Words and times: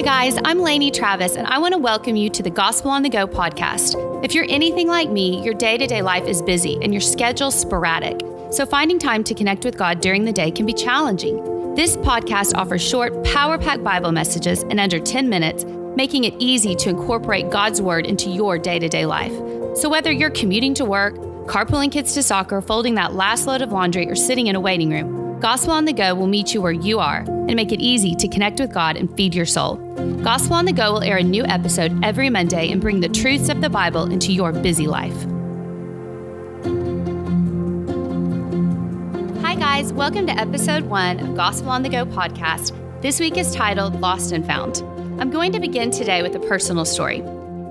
Hi, 0.00 0.24
guys, 0.24 0.40
I'm 0.46 0.60
Lainey 0.60 0.90
Travis, 0.90 1.36
and 1.36 1.46
I 1.46 1.58
want 1.58 1.72
to 1.72 1.78
welcome 1.78 2.16
you 2.16 2.30
to 2.30 2.42
the 2.42 2.48
Gospel 2.48 2.90
on 2.90 3.02
the 3.02 3.10
Go 3.10 3.26
podcast. 3.26 4.24
If 4.24 4.34
you're 4.34 4.46
anything 4.48 4.88
like 4.88 5.10
me, 5.10 5.44
your 5.44 5.52
day 5.52 5.76
to 5.76 5.86
day 5.86 6.00
life 6.00 6.26
is 6.26 6.40
busy 6.40 6.78
and 6.80 6.90
your 6.90 7.02
schedule's 7.02 7.54
sporadic. 7.54 8.18
So, 8.50 8.64
finding 8.64 8.98
time 8.98 9.22
to 9.24 9.34
connect 9.34 9.62
with 9.62 9.76
God 9.76 10.00
during 10.00 10.24
the 10.24 10.32
day 10.32 10.52
can 10.52 10.64
be 10.64 10.72
challenging. 10.72 11.74
This 11.74 11.98
podcast 11.98 12.54
offers 12.54 12.80
short, 12.80 13.22
power 13.24 13.58
packed 13.58 13.84
Bible 13.84 14.10
messages 14.10 14.62
in 14.62 14.78
under 14.78 14.98
10 14.98 15.28
minutes, 15.28 15.66
making 15.94 16.24
it 16.24 16.32
easy 16.38 16.74
to 16.76 16.88
incorporate 16.88 17.50
God's 17.50 17.82
Word 17.82 18.06
into 18.06 18.30
your 18.30 18.56
day 18.56 18.78
to 18.78 18.88
day 18.88 19.04
life. 19.04 19.34
So, 19.76 19.90
whether 19.90 20.10
you're 20.10 20.30
commuting 20.30 20.72
to 20.76 20.86
work, 20.86 21.14
carpooling 21.44 21.92
kids 21.92 22.14
to 22.14 22.22
soccer, 22.22 22.62
folding 22.62 22.94
that 22.94 23.12
last 23.12 23.46
load 23.46 23.60
of 23.60 23.70
laundry, 23.70 24.08
or 24.08 24.16
sitting 24.16 24.46
in 24.46 24.56
a 24.56 24.60
waiting 24.60 24.88
room, 24.88 25.19
Gospel 25.40 25.72
on 25.72 25.86
the 25.86 25.94
Go 25.94 26.14
will 26.14 26.26
meet 26.26 26.52
you 26.52 26.60
where 26.60 26.70
you 26.70 26.98
are 26.98 27.20
and 27.20 27.56
make 27.56 27.72
it 27.72 27.80
easy 27.80 28.14
to 28.14 28.28
connect 28.28 28.60
with 28.60 28.74
God 28.74 28.98
and 28.98 29.10
feed 29.16 29.34
your 29.34 29.46
soul. 29.46 29.76
Gospel 30.22 30.52
on 30.52 30.66
the 30.66 30.72
Go 30.72 30.92
will 30.92 31.02
air 31.02 31.16
a 31.16 31.22
new 31.22 31.46
episode 31.46 31.98
every 32.04 32.28
Monday 32.28 32.70
and 32.70 32.78
bring 32.78 33.00
the 33.00 33.08
truths 33.08 33.48
of 33.48 33.62
the 33.62 33.70
Bible 33.70 34.10
into 34.10 34.34
your 34.34 34.52
busy 34.52 34.86
life. 34.86 35.16
Hi, 39.42 39.54
guys. 39.54 39.94
Welcome 39.94 40.26
to 40.26 40.38
episode 40.38 40.84
one 40.84 41.18
of 41.20 41.34
Gospel 41.34 41.70
on 41.70 41.84
the 41.84 41.88
Go 41.88 42.04
podcast. 42.04 42.76
This 43.00 43.18
week 43.18 43.38
is 43.38 43.54
titled 43.54 43.98
Lost 43.98 44.32
and 44.32 44.44
Found. 44.44 44.82
I'm 45.18 45.30
going 45.30 45.52
to 45.52 45.60
begin 45.60 45.90
today 45.90 46.20
with 46.20 46.36
a 46.36 46.40
personal 46.40 46.84
story. 46.84 47.22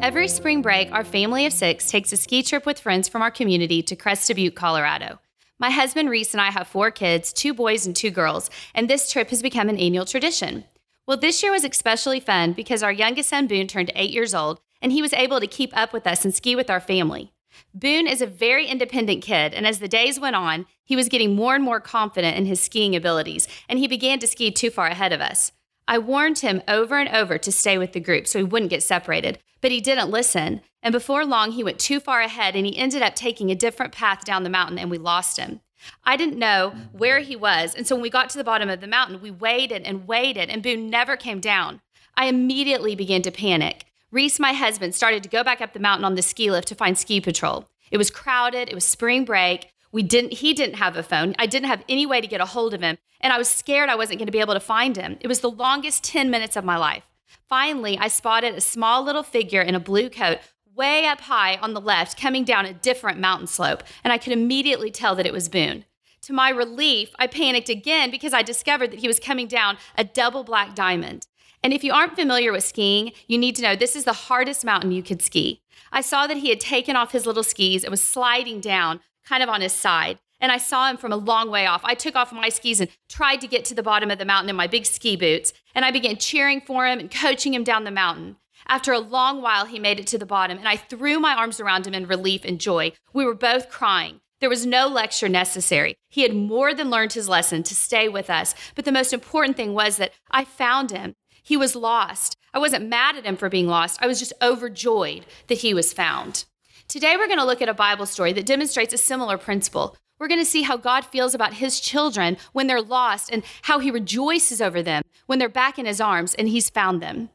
Every 0.01 0.27
spring 0.27 0.63
break, 0.63 0.91
our 0.91 1.03
family 1.03 1.45
of 1.45 1.53
six 1.53 1.91
takes 1.91 2.11
a 2.13 2.17
ski 2.17 2.41
trip 2.41 2.65
with 2.65 2.79
friends 2.79 3.07
from 3.07 3.21
our 3.21 3.29
community 3.29 3.83
to 3.83 3.95
Crested 3.95 4.37
Butte, 4.37 4.55
Colorado. 4.55 5.19
My 5.61 5.71
husband 5.71 6.09
Reese 6.09 6.33
and 6.33 6.39
I 6.39 6.51
have 6.51 6.69
four 6.69 6.89
kids, 6.89 7.33
two 7.33 7.53
boys 7.53 7.85
and 7.85 7.93
two 7.93 8.11
girls, 8.11 8.49
and 8.73 8.89
this 8.89 9.11
trip 9.11 9.29
has 9.29 9.41
become 9.41 9.67
an 9.67 9.77
annual 9.77 10.05
tradition. 10.05 10.63
Well, 11.05 11.17
this 11.17 11.43
year 11.43 11.51
was 11.51 11.65
especially 11.65 12.21
fun 12.21 12.53
because 12.53 12.81
our 12.81 12.93
youngest 12.93 13.29
son 13.29 13.45
Boone 13.45 13.67
turned 13.67 13.91
eight 13.93 14.11
years 14.11 14.33
old 14.33 14.61
and 14.81 14.93
he 14.93 15.01
was 15.01 15.11
able 15.11 15.41
to 15.41 15.47
keep 15.47 15.75
up 15.75 15.91
with 15.91 16.07
us 16.07 16.23
and 16.23 16.33
ski 16.33 16.55
with 16.55 16.69
our 16.69 16.79
family. 16.79 17.33
Boone 17.73 18.07
is 18.07 18.21
a 18.21 18.27
very 18.27 18.67
independent 18.67 19.21
kid, 19.21 19.53
and 19.53 19.67
as 19.67 19.79
the 19.79 19.89
days 19.89 20.17
went 20.17 20.37
on, 20.37 20.65
he 20.85 20.95
was 20.95 21.09
getting 21.09 21.35
more 21.35 21.55
and 21.55 21.63
more 21.63 21.81
confident 21.81 22.37
in 22.37 22.45
his 22.45 22.61
skiing 22.61 22.95
abilities, 22.95 23.45
and 23.67 23.79
he 23.79 23.87
began 23.87 24.19
to 24.19 24.27
ski 24.27 24.51
too 24.51 24.69
far 24.69 24.87
ahead 24.87 25.11
of 25.11 25.19
us. 25.19 25.51
I 25.89 25.97
warned 25.97 26.39
him 26.39 26.61
over 26.69 26.97
and 26.97 27.09
over 27.09 27.37
to 27.37 27.51
stay 27.51 27.77
with 27.77 27.91
the 27.91 27.99
group 27.99 28.27
so 28.27 28.39
he 28.39 28.45
wouldn't 28.45 28.69
get 28.69 28.83
separated, 28.83 29.39
but 29.61 29.71
he 29.71 29.81
didn't 29.81 30.09
listen. 30.09 30.61
And 30.81 30.91
before 30.91 31.25
long, 31.25 31.51
he 31.51 31.63
went 31.63 31.79
too 31.79 31.99
far 31.99 32.21
ahead 32.21 32.55
and 32.55 32.65
he 32.65 32.77
ended 32.77 33.01
up 33.01 33.15
taking 33.15 33.51
a 33.51 33.55
different 33.55 33.93
path 33.93 34.23
down 34.23 34.43
the 34.43 34.49
mountain 34.49 34.79
and 34.79 34.89
we 34.89 34.97
lost 34.97 35.37
him. 35.37 35.61
I 36.03 36.17
didn't 36.17 36.39
know 36.39 36.73
where 36.91 37.19
he 37.19 37.35
was. 37.35 37.73
And 37.75 37.87
so 37.87 37.95
when 37.95 38.01
we 38.01 38.09
got 38.09 38.29
to 38.31 38.37
the 38.37 38.43
bottom 38.43 38.69
of 38.69 38.81
the 38.81 38.87
mountain, 38.87 39.21
we 39.21 39.31
waited 39.31 39.83
and 39.83 40.07
waited, 40.07 40.49
and 40.49 40.61
Boone 40.61 40.89
never 40.89 41.15
came 41.15 41.39
down. 41.39 41.81
I 42.15 42.25
immediately 42.25 42.95
began 42.95 43.21
to 43.23 43.31
panic. 43.31 43.85
Reese, 44.11 44.39
my 44.39 44.53
husband, 44.53 44.95
started 44.95 45.23
to 45.23 45.29
go 45.29 45.43
back 45.43 45.61
up 45.61 45.73
the 45.73 45.79
mountain 45.79 46.05
on 46.05 46.15
the 46.15 46.21
ski 46.21 46.51
lift 46.51 46.67
to 46.69 46.75
find 46.75 46.97
ski 46.97 47.21
patrol. 47.21 47.65
It 47.91 47.97
was 47.97 48.11
crowded, 48.11 48.69
it 48.69 48.75
was 48.75 48.85
spring 48.85 49.23
break. 49.23 49.71
We 49.91 50.03
didn't 50.03 50.33
he 50.33 50.53
didn't 50.53 50.75
have 50.75 50.97
a 50.97 51.03
phone. 51.03 51.35
I 51.39 51.47
didn't 51.47 51.69
have 51.69 51.83
any 51.89 52.05
way 52.05 52.21
to 52.21 52.27
get 52.27 52.41
a 52.41 52.45
hold 52.45 52.73
of 52.73 52.81
him, 52.81 52.97
and 53.21 53.33
I 53.33 53.37
was 53.37 53.49
scared 53.49 53.89
I 53.89 53.95
wasn't 53.95 54.19
going 54.19 54.27
to 54.27 54.31
be 54.31 54.39
able 54.39 54.53
to 54.53 54.59
find 54.59 54.95
him. 54.95 55.17
It 55.21 55.27
was 55.27 55.39
the 55.39 55.49
longest 55.49 56.03
10 56.03 56.29
minutes 56.29 56.55
of 56.55 56.63
my 56.63 56.77
life. 56.77 57.03
Finally, 57.47 57.97
I 57.97 58.07
spotted 58.07 58.55
a 58.55 58.61
small 58.61 59.03
little 59.03 59.23
figure 59.23 59.61
in 59.61 59.75
a 59.75 59.79
blue 59.79 60.09
coat 60.09 60.39
way 60.75 61.05
up 61.05 61.21
high 61.21 61.57
on 61.57 61.73
the 61.73 61.81
left, 61.81 62.19
coming 62.19 62.43
down 62.43 62.65
a 62.65 62.73
different 62.73 63.19
mountain 63.19 63.47
slope, 63.47 63.83
and 64.03 64.13
I 64.13 64.17
could 64.17 64.31
immediately 64.31 64.91
tell 64.91 65.15
that 65.15 65.25
it 65.25 65.33
was 65.33 65.49
Boone. 65.49 65.85
To 66.23 66.33
my 66.33 66.49
relief, 66.49 67.09
I 67.17 67.27
panicked 67.27 67.69
again 67.69 68.11
because 68.11 68.33
I 68.33 68.43
discovered 68.43 68.91
that 68.91 68.99
he 68.99 69.07
was 69.07 69.19
coming 69.19 69.47
down 69.47 69.77
a 69.97 70.03
double 70.03 70.43
black 70.43 70.75
diamond. 70.75 71.27
And 71.63 71.73
if 71.73 71.83
you 71.83 71.91
aren't 71.91 72.15
familiar 72.15 72.51
with 72.51 72.63
skiing, 72.63 73.11
you 73.27 73.37
need 73.37 73.55
to 73.57 73.61
know 73.61 73.75
this 73.75 73.95
is 73.95 74.05
the 74.05 74.13
hardest 74.13 74.63
mountain 74.63 74.91
you 74.91 75.03
could 75.03 75.21
ski. 75.21 75.61
I 75.91 76.01
saw 76.01 76.27
that 76.27 76.37
he 76.37 76.49
had 76.49 76.59
taken 76.59 76.95
off 76.95 77.11
his 77.11 77.25
little 77.25 77.43
skis 77.43 77.83
and 77.83 77.91
was 77.91 78.01
sliding 78.01 78.61
down 78.61 79.01
kind 79.25 79.43
of 79.43 79.49
on 79.49 79.61
his 79.61 79.73
side. 79.73 80.19
And 80.41 80.51
I 80.51 80.57
saw 80.57 80.89
him 80.89 80.97
from 80.97 81.11
a 81.11 81.17
long 81.17 81.49
way 81.49 81.65
off. 81.65 81.81
I 81.83 81.95
took 81.95 82.15
off 82.15 82.31
my 82.31 82.49
skis 82.49 82.79
and 82.79 82.89
tried 83.09 83.41
to 83.41 83.47
get 83.47 83.65
to 83.65 83.75
the 83.75 83.83
bottom 83.83 84.09
of 84.09 84.19
the 84.19 84.25
mountain 84.25 84.49
in 84.49 84.55
my 84.55 84.67
big 84.67 84.85
ski 84.85 85.15
boots. 85.15 85.53
And 85.75 85.83
I 85.83 85.91
began 85.91 86.17
cheering 86.17 86.61
for 86.61 86.87
him 86.87 86.99
and 86.99 87.11
coaching 87.11 87.53
him 87.53 87.63
down 87.63 87.83
the 87.83 87.91
mountain. 87.91 88.37
After 88.67 88.91
a 88.91 88.99
long 88.99 89.41
while, 89.41 89.65
he 89.65 89.79
made 89.79 89.99
it 89.99 90.07
to 90.07 90.17
the 90.17 90.25
bottom, 90.25 90.57
and 90.57 90.67
I 90.67 90.75
threw 90.75 91.19
my 91.19 91.33
arms 91.33 91.59
around 91.59 91.87
him 91.87 91.93
in 91.93 92.07
relief 92.07 92.43
and 92.45 92.59
joy. 92.59 92.91
We 93.13 93.25
were 93.25 93.33
both 93.33 93.69
crying. 93.69 94.21
There 94.39 94.49
was 94.49 94.65
no 94.65 94.87
lecture 94.87 95.27
necessary. 95.27 95.97
He 96.09 96.21
had 96.21 96.35
more 96.35 96.73
than 96.73 96.89
learned 96.89 97.13
his 97.13 97.27
lesson 97.27 97.63
to 97.63 97.75
stay 97.75 98.07
with 98.07 98.29
us. 98.29 98.55
But 98.75 98.85
the 98.85 98.91
most 98.91 99.11
important 99.11 99.57
thing 99.57 99.73
was 99.73 99.97
that 99.97 100.13
I 100.31 100.45
found 100.45 100.91
him. 100.91 101.15
He 101.43 101.57
was 101.57 101.75
lost. 101.75 102.37
I 102.53 102.59
wasn't 102.59 102.87
mad 102.87 103.15
at 103.15 103.25
him 103.25 103.37
for 103.37 103.49
being 103.49 103.67
lost. 103.67 103.99
I 104.01 104.07
was 104.07 104.19
just 104.19 104.33
overjoyed 104.41 105.25
that 105.47 105.59
he 105.59 105.73
was 105.73 105.93
found. 105.93 106.45
Today, 106.87 107.17
we're 107.17 107.27
going 107.27 107.39
to 107.39 107.45
look 107.45 107.61
at 107.61 107.69
a 107.69 107.73
Bible 107.73 108.05
story 108.05 108.33
that 108.33 108.45
demonstrates 108.45 108.93
a 108.93 108.97
similar 108.97 109.37
principle. 109.37 109.95
We're 110.19 110.27
going 110.27 110.41
to 110.41 110.45
see 110.45 110.63
how 110.63 110.75
God 110.75 111.05
feels 111.05 111.33
about 111.33 111.55
his 111.55 111.79
children 111.79 112.37
when 112.51 112.67
they're 112.67 112.81
lost 112.81 113.29
and 113.31 113.43
how 113.63 113.79
he 113.79 113.89
rejoices 113.89 114.61
over 114.61 114.83
them 114.83 115.03
when 115.27 115.39
they're 115.39 115.47
back 115.49 115.79
in 115.79 115.85
his 115.85 116.01
arms 116.01 116.35
and 116.35 116.49
he's 116.49 116.69
found 116.69 117.01
them. 117.01 117.29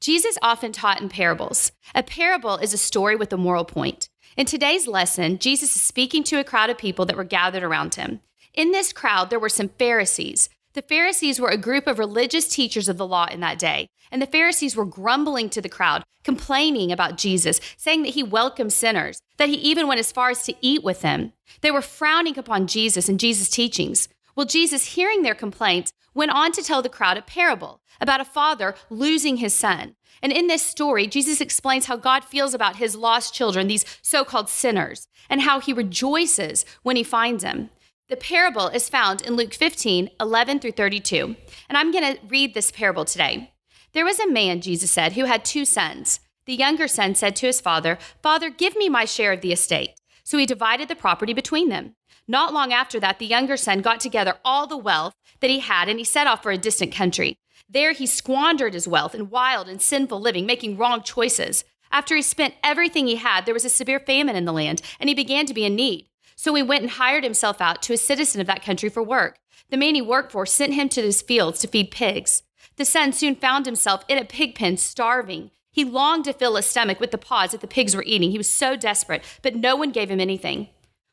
Jesus 0.00 0.38
often 0.42 0.72
taught 0.72 1.00
in 1.00 1.08
parables. 1.08 1.72
A 1.94 2.02
parable 2.02 2.56
is 2.56 2.72
a 2.72 2.78
story 2.78 3.16
with 3.16 3.32
a 3.32 3.36
moral 3.36 3.64
point. 3.64 4.08
In 4.36 4.46
today's 4.46 4.86
lesson, 4.86 5.38
Jesus 5.38 5.74
is 5.76 5.82
speaking 5.82 6.22
to 6.24 6.38
a 6.38 6.44
crowd 6.44 6.70
of 6.70 6.78
people 6.78 7.04
that 7.06 7.16
were 7.16 7.24
gathered 7.24 7.62
around 7.62 7.96
him. 7.96 8.20
In 8.54 8.72
this 8.72 8.92
crowd, 8.92 9.30
there 9.30 9.38
were 9.38 9.48
some 9.48 9.68
Pharisees. 9.68 10.48
The 10.72 10.82
Pharisees 10.82 11.40
were 11.40 11.48
a 11.48 11.56
group 11.56 11.88
of 11.88 11.98
religious 11.98 12.46
teachers 12.46 12.88
of 12.88 12.96
the 12.96 13.06
law 13.06 13.26
in 13.26 13.40
that 13.40 13.58
day, 13.58 13.88
and 14.12 14.22
the 14.22 14.26
Pharisees 14.26 14.76
were 14.76 14.84
grumbling 14.84 15.50
to 15.50 15.60
the 15.60 15.68
crowd, 15.68 16.04
complaining 16.22 16.92
about 16.92 17.18
Jesus, 17.18 17.60
saying 17.76 18.02
that 18.02 18.14
he 18.14 18.22
welcomed 18.22 18.72
sinners, 18.72 19.20
that 19.36 19.48
he 19.48 19.56
even 19.56 19.88
went 19.88 19.98
as 19.98 20.12
far 20.12 20.30
as 20.30 20.44
to 20.44 20.54
eat 20.60 20.84
with 20.84 21.00
them. 21.00 21.32
They 21.60 21.72
were 21.72 21.82
frowning 21.82 22.38
upon 22.38 22.68
Jesus 22.68 23.08
and 23.08 23.18
Jesus' 23.18 23.50
teachings. 23.50 24.08
Well, 24.36 24.46
Jesus, 24.46 24.94
hearing 24.94 25.22
their 25.22 25.34
complaints, 25.34 25.92
went 26.14 26.30
on 26.30 26.52
to 26.52 26.62
tell 26.62 26.82
the 26.82 26.88
crowd 26.88 27.16
a 27.16 27.22
parable 27.22 27.80
about 28.00 28.20
a 28.20 28.24
father 28.24 28.76
losing 28.90 29.38
his 29.38 29.54
son. 29.54 29.96
And 30.22 30.30
in 30.30 30.46
this 30.46 30.62
story, 30.62 31.08
Jesus 31.08 31.40
explains 31.40 31.86
how 31.86 31.96
God 31.96 32.24
feels 32.24 32.54
about 32.54 32.76
his 32.76 32.94
lost 32.94 33.34
children, 33.34 33.66
these 33.66 33.84
so 34.02 34.24
called 34.24 34.48
sinners, 34.48 35.08
and 35.28 35.40
how 35.40 35.58
he 35.58 35.72
rejoices 35.72 36.64
when 36.84 36.94
he 36.94 37.02
finds 37.02 37.42
them. 37.42 37.70
The 38.10 38.16
parable 38.16 38.66
is 38.66 38.88
found 38.88 39.22
in 39.22 39.36
Luke 39.36 39.54
15, 39.54 40.10
11 40.18 40.58
through 40.58 40.72
32. 40.72 41.36
And 41.68 41.78
I'm 41.78 41.92
going 41.92 42.16
to 42.16 42.20
read 42.26 42.54
this 42.54 42.72
parable 42.72 43.04
today. 43.04 43.52
There 43.92 44.04
was 44.04 44.18
a 44.18 44.28
man, 44.28 44.60
Jesus 44.60 44.90
said, 44.90 45.12
who 45.12 45.26
had 45.26 45.44
two 45.44 45.64
sons. 45.64 46.18
The 46.44 46.56
younger 46.56 46.88
son 46.88 47.14
said 47.14 47.36
to 47.36 47.46
his 47.46 47.60
father, 47.60 47.98
Father, 48.20 48.50
give 48.50 48.74
me 48.74 48.88
my 48.88 49.04
share 49.04 49.32
of 49.32 49.42
the 49.42 49.52
estate. 49.52 49.90
So 50.24 50.38
he 50.38 50.44
divided 50.44 50.88
the 50.88 50.96
property 50.96 51.32
between 51.32 51.68
them. 51.68 51.94
Not 52.26 52.52
long 52.52 52.72
after 52.72 52.98
that, 52.98 53.20
the 53.20 53.26
younger 53.26 53.56
son 53.56 53.80
got 53.80 54.00
together 54.00 54.38
all 54.44 54.66
the 54.66 54.76
wealth 54.76 55.14
that 55.38 55.50
he 55.50 55.60
had 55.60 55.88
and 55.88 56.00
he 56.00 56.04
set 56.04 56.26
off 56.26 56.42
for 56.42 56.50
a 56.50 56.58
distant 56.58 56.92
country. 56.92 57.36
There, 57.68 57.92
he 57.92 58.06
squandered 58.06 58.74
his 58.74 58.88
wealth 58.88 59.14
in 59.14 59.30
wild 59.30 59.68
and 59.68 59.80
sinful 59.80 60.20
living, 60.20 60.46
making 60.46 60.76
wrong 60.76 61.04
choices. 61.04 61.62
After 61.92 62.16
he 62.16 62.22
spent 62.22 62.54
everything 62.64 63.06
he 63.06 63.16
had, 63.16 63.46
there 63.46 63.54
was 63.54 63.64
a 63.64 63.70
severe 63.70 64.00
famine 64.00 64.34
in 64.34 64.46
the 64.46 64.52
land, 64.52 64.82
and 64.98 65.08
he 65.08 65.14
began 65.14 65.46
to 65.46 65.54
be 65.54 65.64
in 65.64 65.76
need. 65.76 66.08
So 66.36 66.54
he 66.54 66.62
went 66.62 66.82
and 66.82 66.90
hired 66.92 67.24
himself 67.24 67.60
out 67.60 67.82
to 67.82 67.92
a 67.92 67.98
citizen 67.98 68.40
of 68.40 68.46
that 68.46 68.64
country 68.64 68.88
for 68.88 69.02
work. 69.02 69.38
The 69.70 69.76
man 69.76 69.94
he 69.94 70.02
worked 70.02 70.32
for 70.32 70.46
sent 70.46 70.74
him 70.74 70.88
to 70.90 71.02
his 71.02 71.22
fields 71.22 71.60
to 71.60 71.68
feed 71.68 71.90
pigs. 71.90 72.42
The 72.76 72.84
son 72.84 73.12
soon 73.12 73.34
found 73.34 73.66
himself 73.66 74.04
in 74.08 74.18
a 74.18 74.24
pig 74.24 74.54
pen, 74.54 74.76
starving. 74.76 75.50
He 75.70 75.84
longed 75.84 76.24
to 76.24 76.32
fill 76.32 76.56
his 76.56 76.66
stomach 76.66 76.98
with 76.98 77.10
the 77.10 77.18
pods 77.18 77.52
that 77.52 77.60
the 77.60 77.66
pigs 77.66 77.94
were 77.94 78.04
eating. 78.04 78.30
He 78.30 78.38
was 78.38 78.52
so 78.52 78.76
desperate, 78.76 79.22
but 79.42 79.54
no 79.54 79.76
one 79.76 79.90
gave 79.90 80.10
him 80.10 80.20
anything. 80.20 80.68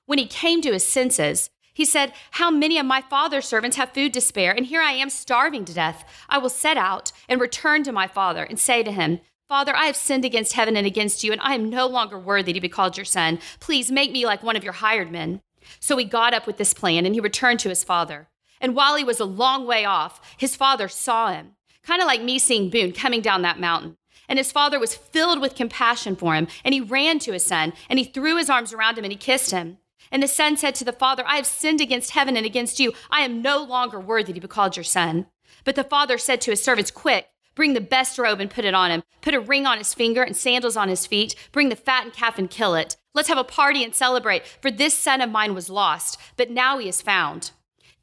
When 0.06 0.18
he 0.18 0.26
came 0.26 0.62
to 0.62 0.72
his 0.74 0.88
senses, 0.88 1.50
he 1.74 1.86
said, 1.86 2.14
How 2.32 2.50
many 2.50 2.80
of 2.80 2.88
my 2.88 3.02
father's 3.02 3.46
servants 3.46 3.78
have 3.78 3.94
food 3.94 4.14
to 4.14 4.22
spare, 4.22 4.52
and 4.52 4.66
here 4.66 4.82
I 4.82 4.94
am 4.94 5.12
starving 5.12 5.64
to 5.66 5.74
death? 5.74 6.06
I 6.28 6.40
will 6.40 6.50
set 6.50 6.78
out 6.78 7.12
and 7.30 7.40
return 7.40 7.84
to 7.84 7.92
my 7.92 8.08
father 8.08 8.44
and 8.44 8.60
say 8.60 8.82
to 8.82 8.92
him, 8.92 9.20
Father, 9.48 9.74
I 9.74 9.86
have 9.86 9.96
sinned 9.96 10.26
against 10.26 10.54
heaven 10.54 10.76
and 10.76 10.86
against 10.86 11.24
you, 11.24 11.32
and 11.32 11.40
I 11.40 11.56
am 11.56 11.70
no 11.70 11.88
longer 11.88 12.20
worthy 12.20 12.52
to 12.52 12.60
be 12.60 12.68
called 12.68 12.98
your 12.98 13.06
son. 13.06 13.40
Please 13.62 13.90
make 13.90 14.12
me 14.12 14.26
like 14.26 14.44
one 14.44 14.58
of 14.58 14.64
your 14.64 14.74
hired 14.74 15.10
men. 15.10 15.42
So 15.80 15.96
he 15.96 16.04
got 16.04 16.34
up 16.34 16.46
with 16.46 16.58
this 16.58 16.74
plan 16.74 17.06
and 17.06 17.16
he 17.16 17.22
returned 17.22 17.62
to 17.62 17.70
his 17.70 17.84
father. 17.84 18.28
And 18.60 18.76
while 18.76 18.98
he 18.98 19.06
was 19.06 19.22
a 19.22 19.26
long 19.26 19.66
way 19.66 19.86
off, 19.86 20.20
his 20.38 20.58
father 20.58 20.90
saw 20.90 21.32
him, 21.32 21.54
kind 21.82 22.02
of 22.02 22.08
like 22.08 22.22
me 22.22 22.40
seeing 22.40 22.70
Boone 22.70 22.92
coming 22.92 23.22
down 23.22 23.42
that 23.44 23.60
mountain. 23.60 23.96
And 24.28 24.38
his 24.38 24.52
father 24.52 24.80
was 24.80 24.96
filled 24.96 25.40
with 25.40 25.56
compassion 25.56 26.18
for 26.18 26.36
him, 26.36 26.48
and 26.66 26.74
he 26.74 26.82
ran 26.82 27.18
to 27.20 27.32
his 27.32 27.46
son, 27.46 27.72
and 27.90 27.98
he 27.98 28.04
threw 28.04 28.36
his 28.36 28.50
arms 28.50 28.74
around 28.74 28.98
him 28.98 29.06
and 29.06 29.14
he 29.14 29.18
kissed 29.18 29.52
him. 29.52 29.78
And 30.12 30.22
the 30.22 30.28
son 30.28 30.58
said 30.58 30.76
to 30.76 30.84
the 30.84 30.92
father, 30.92 31.24
I 31.26 31.38
have 31.38 31.46
sinned 31.46 31.80
against 31.80 32.12
heaven 32.12 32.36
and 32.36 32.46
against 32.46 32.82
you. 32.82 32.92
I 33.10 33.22
am 33.22 33.42
no 33.42 33.64
longer 33.64 34.00
worthy 34.00 34.34
to 34.34 34.42
be 34.42 34.48
called 34.48 34.76
your 34.76 34.84
son. 34.84 35.28
But 35.64 35.76
the 35.76 35.86
father 35.86 36.18
said 36.18 36.42
to 36.42 36.52
his 36.52 36.62
servants, 36.62 36.92
Quick, 36.92 37.30
bring 37.58 37.74
the 37.74 37.82
best 37.82 38.20
robe 38.20 38.40
and 38.40 38.52
put 38.52 38.64
it 38.66 38.76
on 38.76 38.92
him. 38.92 39.04
Put 39.22 39.34
a 39.34 39.40
ring 39.40 39.66
on 39.66 39.80
his 39.80 39.96
finger 39.96 40.22
and 40.22 40.38
sandals 40.38 40.78
on 40.78 40.90
his 40.90 41.08
feet. 41.08 41.36
Bring 41.52 41.70
the 41.70 41.76
fattened 41.76 42.14
calf 42.14 42.38
and 42.38 42.50
kill 42.50 42.76
it. 42.76 42.96
Let's 43.16 43.30
have 43.30 43.38
a 43.40 43.44
party 43.44 43.84
and 43.84 43.96
celebrate, 43.96 44.46
for 44.46 44.70
this 44.70 44.94
son 44.94 45.22
of 45.22 45.32
mine 45.32 45.56
was 45.56 45.68
lost, 45.68 46.20
but 46.38 46.52
now 46.52 46.78
he 46.78 46.88
is 46.88 47.02
found. 47.02 47.50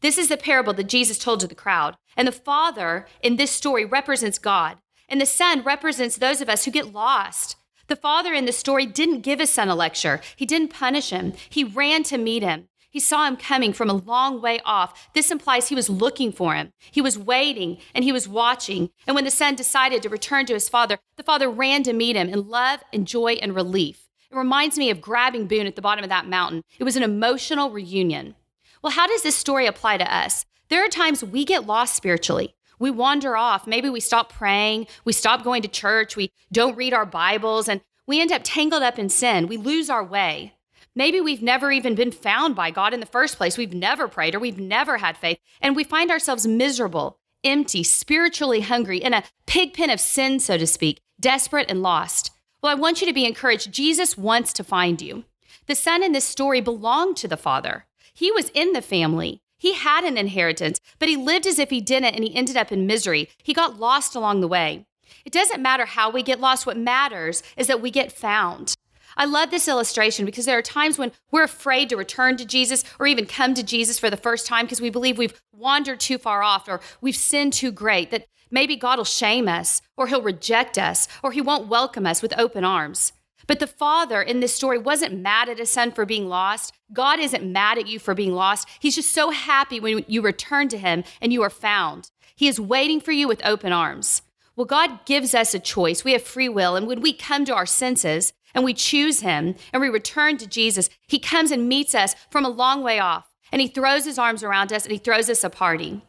This 0.00 0.18
is 0.18 0.28
the 0.28 0.36
parable 0.36 0.72
that 0.74 0.88
Jesus 0.88 1.18
told 1.18 1.38
to 1.40 1.46
the 1.46 1.54
crowd. 1.54 1.96
And 2.16 2.26
the 2.26 2.32
father 2.32 3.06
in 3.22 3.36
this 3.36 3.52
story 3.52 3.84
represents 3.84 4.38
God. 4.38 4.78
And 5.08 5.20
the 5.20 5.26
son 5.26 5.62
represents 5.62 6.16
those 6.16 6.40
of 6.40 6.48
us 6.48 6.64
who 6.64 6.72
get 6.72 6.92
lost. 6.92 7.54
The 7.86 7.96
father 7.96 8.34
in 8.34 8.46
the 8.46 8.52
story 8.52 8.86
didn't 8.86 9.20
give 9.20 9.38
his 9.38 9.50
son 9.50 9.68
a 9.68 9.76
lecture, 9.76 10.20
he 10.34 10.46
didn't 10.46 10.68
punish 10.68 11.10
him. 11.10 11.32
He 11.48 11.62
ran 11.62 12.02
to 12.04 12.18
meet 12.18 12.42
him. 12.42 12.68
He 12.94 13.00
saw 13.00 13.26
him 13.26 13.36
coming 13.36 13.72
from 13.72 13.90
a 13.90 13.94
long 13.94 14.40
way 14.40 14.60
off. 14.64 15.10
This 15.14 15.32
implies 15.32 15.68
he 15.68 15.74
was 15.74 15.90
looking 15.90 16.30
for 16.30 16.54
him. 16.54 16.72
He 16.92 17.00
was 17.00 17.18
waiting 17.18 17.78
and 17.92 18.04
he 18.04 18.12
was 18.12 18.28
watching. 18.28 18.90
And 19.04 19.16
when 19.16 19.24
the 19.24 19.32
son 19.32 19.56
decided 19.56 20.00
to 20.04 20.08
return 20.08 20.46
to 20.46 20.54
his 20.54 20.68
father, 20.68 21.00
the 21.16 21.24
father 21.24 21.50
ran 21.50 21.82
to 21.82 21.92
meet 21.92 22.14
him 22.14 22.28
in 22.28 22.48
love 22.48 22.84
and 22.92 23.04
joy 23.04 23.32
and 23.32 23.52
relief. 23.52 24.08
It 24.30 24.36
reminds 24.36 24.78
me 24.78 24.90
of 24.90 25.00
grabbing 25.00 25.48
Boone 25.48 25.66
at 25.66 25.74
the 25.74 25.82
bottom 25.82 26.04
of 26.04 26.08
that 26.10 26.28
mountain. 26.28 26.62
It 26.78 26.84
was 26.84 26.94
an 26.94 27.02
emotional 27.02 27.70
reunion. 27.70 28.36
Well, 28.80 28.92
how 28.92 29.08
does 29.08 29.24
this 29.24 29.34
story 29.34 29.66
apply 29.66 29.96
to 29.96 30.14
us? 30.14 30.46
There 30.68 30.84
are 30.84 30.88
times 30.88 31.24
we 31.24 31.44
get 31.44 31.66
lost 31.66 31.96
spiritually. 31.96 32.54
We 32.78 32.92
wander 32.92 33.36
off. 33.36 33.66
Maybe 33.66 33.90
we 33.90 33.98
stop 33.98 34.32
praying. 34.32 34.86
We 35.04 35.12
stop 35.12 35.42
going 35.42 35.62
to 35.62 35.68
church. 35.68 36.14
We 36.14 36.30
don't 36.52 36.76
read 36.76 36.94
our 36.94 37.06
Bibles 37.06 37.68
and 37.68 37.80
we 38.06 38.20
end 38.20 38.30
up 38.30 38.42
tangled 38.44 38.84
up 38.84 39.00
in 39.00 39.08
sin. 39.08 39.48
We 39.48 39.56
lose 39.56 39.90
our 39.90 40.04
way. 40.04 40.53
Maybe 40.96 41.20
we've 41.20 41.42
never 41.42 41.72
even 41.72 41.94
been 41.94 42.12
found 42.12 42.54
by 42.54 42.70
God 42.70 42.94
in 42.94 43.00
the 43.00 43.06
first 43.06 43.36
place. 43.36 43.58
We've 43.58 43.74
never 43.74 44.06
prayed 44.06 44.34
or 44.34 44.38
we've 44.38 44.60
never 44.60 44.98
had 44.98 45.16
faith, 45.16 45.38
and 45.60 45.74
we 45.74 45.82
find 45.82 46.10
ourselves 46.10 46.46
miserable, 46.46 47.18
empty, 47.42 47.82
spiritually 47.82 48.60
hungry, 48.60 48.98
in 48.98 49.12
a 49.12 49.24
pig 49.46 49.74
pen 49.74 49.90
of 49.90 49.98
sin, 49.98 50.38
so 50.38 50.56
to 50.56 50.66
speak, 50.66 51.00
desperate 51.18 51.68
and 51.68 51.82
lost. 51.82 52.30
Well, 52.62 52.70
I 52.70 52.78
want 52.78 53.00
you 53.00 53.06
to 53.08 53.12
be 53.12 53.26
encouraged. 53.26 53.72
Jesus 53.72 54.16
wants 54.16 54.52
to 54.52 54.64
find 54.64 55.02
you. 55.02 55.24
The 55.66 55.74
son 55.74 56.02
in 56.02 56.12
this 56.12 56.24
story 56.24 56.60
belonged 56.60 57.16
to 57.18 57.28
the 57.28 57.36
father, 57.36 57.86
he 58.12 58.30
was 58.30 58.50
in 58.50 58.72
the 58.72 58.82
family. 58.82 59.40
He 59.58 59.74
had 59.74 60.04
an 60.04 60.16
inheritance, 60.16 60.78
but 60.98 61.08
he 61.08 61.16
lived 61.16 61.46
as 61.46 61.58
if 61.58 61.70
he 61.70 61.80
didn't 61.80 62.14
and 62.14 62.22
he 62.22 62.34
ended 62.34 62.56
up 62.56 62.70
in 62.70 62.86
misery. 62.86 63.28
He 63.42 63.52
got 63.52 63.80
lost 63.80 64.14
along 64.14 64.40
the 64.40 64.48
way. 64.48 64.86
It 65.24 65.32
doesn't 65.32 65.62
matter 65.62 65.86
how 65.86 66.10
we 66.10 66.22
get 66.22 66.40
lost. 66.40 66.66
What 66.66 66.76
matters 66.76 67.42
is 67.56 67.66
that 67.66 67.80
we 67.80 67.90
get 67.90 68.12
found. 68.12 68.73
I 69.16 69.24
love 69.24 69.50
this 69.50 69.68
illustration 69.68 70.24
because 70.24 70.44
there 70.44 70.58
are 70.58 70.62
times 70.62 70.98
when 70.98 71.12
we're 71.30 71.44
afraid 71.44 71.88
to 71.88 71.96
return 71.96 72.36
to 72.36 72.44
Jesus 72.44 72.84
or 72.98 73.06
even 73.06 73.26
come 73.26 73.54
to 73.54 73.62
Jesus 73.62 73.98
for 73.98 74.10
the 74.10 74.16
first 74.16 74.46
time 74.46 74.66
because 74.66 74.80
we 74.80 74.90
believe 74.90 75.18
we've 75.18 75.40
wandered 75.52 76.00
too 76.00 76.18
far 76.18 76.42
off 76.42 76.68
or 76.68 76.80
we've 77.00 77.16
sinned 77.16 77.52
too 77.52 77.72
great, 77.72 78.10
that 78.10 78.26
maybe 78.50 78.76
God 78.76 78.98
will 78.98 79.04
shame 79.04 79.48
us 79.48 79.80
or 79.96 80.06
he'll 80.06 80.22
reject 80.22 80.78
us 80.78 81.08
or 81.22 81.32
he 81.32 81.40
won't 81.40 81.68
welcome 81.68 82.06
us 82.06 82.22
with 82.22 82.38
open 82.38 82.64
arms. 82.64 83.12
But 83.46 83.60
the 83.60 83.66
father 83.66 84.22
in 84.22 84.40
this 84.40 84.54
story 84.54 84.78
wasn't 84.78 85.20
mad 85.20 85.48
at 85.48 85.58
his 85.58 85.70
son 85.70 85.92
for 85.92 86.06
being 86.06 86.28
lost. 86.28 86.72
God 86.92 87.18
isn't 87.20 87.44
mad 87.44 87.78
at 87.78 87.86
you 87.86 87.98
for 87.98 88.14
being 88.14 88.32
lost. 88.32 88.68
He's 88.80 88.94
just 88.94 89.12
so 89.12 89.30
happy 89.30 89.80
when 89.80 90.04
you 90.08 90.22
return 90.22 90.68
to 90.68 90.78
him 90.78 91.04
and 91.20 91.32
you 91.32 91.42
are 91.42 91.50
found. 91.50 92.10
He 92.34 92.48
is 92.48 92.58
waiting 92.58 93.00
for 93.00 93.12
you 93.12 93.28
with 93.28 93.44
open 93.44 93.72
arms. 93.72 94.22
Well, 94.56 94.66
God 94.66 95.04
gives 95.04 95.34
us 95.34 95.54
a 95.54 95.58
choice. 95.58 96.04
We 96.04 96.12
have 96.12 96.22
free 96.22 96.48
will. 96.48 96.76
And 96.76 96.86
when 96.86 97.00
we 97.00 97.12
come 97.12 97.44
to 97.44 97.54
our 97.54 97.66
senses, 97.66 98.32
and 98.54 98.64
we 98.64 98.72
choose 98.72 99.20
him 99.20 99.56
and 99.72 99.82
we 99.82 99.88
return 99.88 100.38
to 100.38 100.46
Jesus, 100.46 100.88
he 101.06 101.18
comes 101.18 101.50
and 101.50 101.68
meets 101.68 101.94
us 101.94 102.14
from 102.30 102.44
a 102.44 102.48
long 102.48 102.82
way 102.82 102.98
off 102.98 103.28
and 103.52 103.60
he 103.60 103.68
throws 103.68 104.04
his 104.04 104.18
arms 104.18 104.42
around 104.42 104.72
us 104.72 104.84
and 104.84 104.92
he 104.92 104.98
throws 104.98 105.28
us 105.28 105.44
a 105.44 105.50
party. 105.50 106.02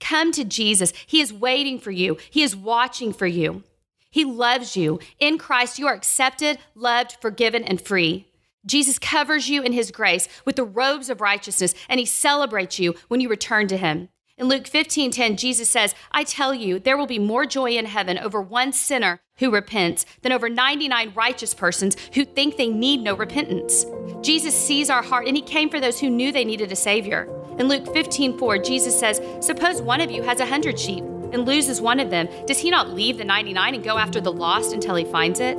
Come 0.00 0.32
to 0.32 0.44
Jesus. 0.44 0.92
He 1.06 1.20
is 1.20 1.32
waiting 1.32 1.78
for 1.78 1.90
you, 1.90 2.18
he 2.30 2.42
is 2.42 2.56
watching 2.56 3.12
for 3.12 3.26
you. 3.26 3.62
He 4.10 4.24
loves 4.24 4.76
you. 4.76 4.98
In 5.18 5.36
Christ, 5.36 5.78
you 5.78 5.86
are 5.86 5.94
accepted, 5.94 6.58
loved, 6.74 7.18
forgiven, 7.20 7.62
and 7.64 7.80
free. 7.80 8.26
Jesus 8.64 8.98
covers 8.98 9.48
you 9.48 9.62
in 9.62 9.72
his 9.72 9.90
grace 9.90 10.26
with 10.44 10.56
the 10.56 10.64
robes 10.64 11.10
of 11.10 11.20
righteousness, 11.20 11.74
and 11.88 12.00
he 12.00 12.06
celebrates 12.06 12.78
you 12.78 12.94
when 13.08 13.20
you 13.20 13.28
return 13.28 13.68
to 13.68 13.76
him. 13.76 14.08
In 14.38 14.48
Luke 14.48 14.66
15 14.66 15.12
10, 15.12 15.38
Jesus 15.38 15.70
says, 15.70 15.94
I 16.12 16.22
tell 16.22 16.52
you, 16.52 16.78
there 16.78 16.98
will 16.98 17.06
be 17.06 17.18
more 17.18 17.46
joy 17.46 17.70
in 17.70 17.86
heaven 17.86 18.18
over 18.18 18.38
one 18.38 18.70
sinner 18.70 19.22
who 19.38 19.50
repents 19.50 20.04
than 20.20 20.30
over 20.30 20.50
99 20.50 21.12
righteous 21.14 21.54
persons 21.54 21.96
who 22.12 22.26
think 22.26 22.56
they 22.56 22.68
need 22.68 23.00
no 23.00 23.14
repentance. 23.14 23.86
Jesus 24.20 24.54
sees 24.54 24.90
our 24.90 25.02
heart, 25.02 25.26
and 25.26 25.36
he 25.36 25.42
came 25.42 25.70
for 25.70 25.80
those 25.80 25.98
who 25.98 26.10
knew 26.10 26.32
they 26.32 26.44
needed 26.44 26.70
a 26.70 26.76
Savior. 26.76 27.26
In 27.58 27.68
Luke 27.68 27.90
15 27.94 28.36
4, 28.36 28.58
Jesus 28.58 28.98
says, 28.98 29.22
Suppose 29.40 29.80
one 29.80 30.02
of 30.02 30.10
you 30.10 30.22
has 30.22 30.40
a 30.40 30.46
hundred 30.46 30.78
sheep 30.78 31.02
and 31.32 31.46
loses 31.46 31.80
one 31.80 31.98
of 31.98 32.10
them. 32.10 32.28
Does 32.46 32.58
he 32.58 32.70
not 32.70 32.90
leave 32.90 33.16
the 33.16 33.24
99 33.24 33.76
and 33.76 33.82
go 33.84 33.96
after 33.96 34.20
the 34.20 34.32
lost 34.32 34.74
until 34.74 34.96
he 34.96 35.06
finds 35.06 35.40
it? 35.40 35.56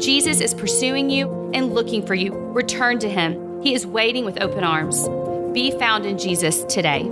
Jesus 0.00 0.40
is 0.40 0.54
pursuing 0.54 1.08
you 1.08 1.52
and 1.54 1.72
looking 1.72 2.04
for 2.04 2.16
you. 2.16 2.34
Return 2.34 2.98
to 2.98 3.08
him. 3.08 3.62
He 3.62 3.74
is 3.74 3.86
waiting 3.86 4.24
with 4.24 4.42
open 4.42 4.64
arms. 4.64 5.08
Be 5.52 5.70
found 5.78 6.04
in 6.04 6.18
Jesus 6.18 6.64
today. 6.64 7.08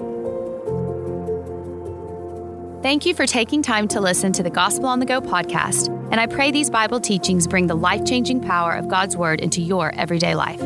Thank 2.82 3.06
you 3.06 3.14
for 3.14 3.26
taking 3.26 3.62
time 3.62 3.88
to 3.88 4.00
listen 4.02 4.32
to 4.32 4.42
the 4.42 4.50
Gospel 4.50 4.86
on 4.86 5.00
the 5.00 5.06
Go 5.06 5.20
podcast, 5.20 5.88
and 6.12 6.20
I 6.20 6.26
pray 6.26 6.50
these 6.50 6.68
Bible 6.68 7.00
teachings 7.00 7.46
bring 7.46 7.68
the 7.68 7.74
life 7.74 8.04
changing 8.04 8.42
power 8.42 8.74
of 8.74 8.86
God's 8.86 9.16
Word 9.16 9.40
into 9.40 9.62
your 9.62 9.94
everyday 9.94 10.34
life. 10.34 10.60